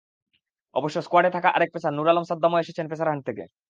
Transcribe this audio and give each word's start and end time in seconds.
অবশ্য 0.75 0.97
স্কোয়াডে 1.01 1.29
থাকা 1.35 1.49
আরেক 1.51 1.69
পেসার 1.73 1.93
নূর 1.93 2.07
আলম 2.07 2.25
সাদ্দামও 2.29 2.61
এসেছেন 2.63 2.85
পেসার 2.91 3.09
হান্ট 3.11 3.23
থেকে। 3.29 3.43